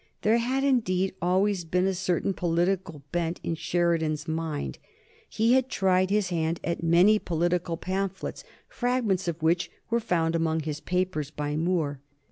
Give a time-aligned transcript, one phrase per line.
[0.23, 4.79] There had, indeed, always been a certain political bent in Sheridan's mind.
[5.29, 10.61] He had tried his hand at many political pamphlets, fragments of which were found among
[10.61, 11.99] his papers by Moore.